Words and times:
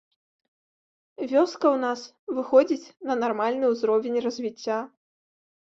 Вёска 1.31 1.65
ў 1.75 1.77
нас 1.85 2.01
выходзіць 2.37 2.91
на 3.11 3.21
нармальны 3.25 3.65
ўзровень 3.75 4.21
развіцця. 4.29 4.79